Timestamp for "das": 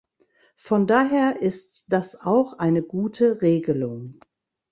1.89-2.19